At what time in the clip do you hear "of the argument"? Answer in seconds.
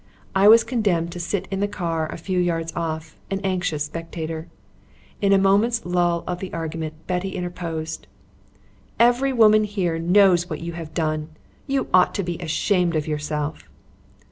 6.25-6.95